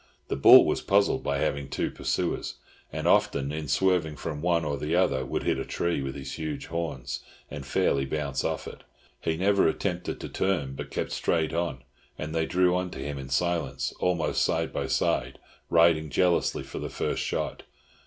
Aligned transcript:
The 0.29 0.35
bull 0.35 0.65
was 0.65 0.81
puzzled 0.81 1.21
by 1.21 1.37
having 1.37 1.69
two 1.69 1.91
pursuers, 1.91 2.55
and 2.91 3.05
often 3.05 3.51
in 3.51 3.67
swerving 3.67 4.15
from 4.15 4.41
one 4.41 4.65
or 4.65 4.75
the 4.75 4.95
other 4.95 5.23
would 5.23 5.43
hit 5.43 5.59
a 5.59 5.63
tree 5.63 6.01
with 6.01 6.15
his 6.15 6.39
huge 6.39 6.65
horns, 6.65 7.19
and 7.51 7.63
fairly 7.63 8.05
bounce 8.05 8.43
off 8.43 8.67
it. 8.67 8.83
He 9.19 9.37
never 9.37 9.67
attempted 9.67 10.19
to 10.19 10.27
turn, 10.27 10.73
but 10.73 10.89
kept 10.89 11.11
straight 11.11 11.53
on, 11.53 11.83
and 12.17 12.33
they 12.33 12.47
drew 12.47 12.75
on 12.75 12.89
to 12.89 12.97
him 12.99 13.19
in 13.19 13.29
silence, 13.29 13.93
almost 13.99 14.41
side 14.41 14.73
by 14.73 14.87
side, 14.87 15.37
riding 15.69 16.09
jealously 16.09 16.63
for 16.63 16.79
the 16.79 16.89
first 16.89 17.21
shot. 17.21 17.61